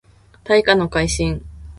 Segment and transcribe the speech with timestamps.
[0.43, 1.45] 大化の改新